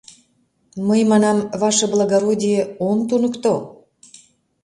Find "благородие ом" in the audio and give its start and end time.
1.93-2.97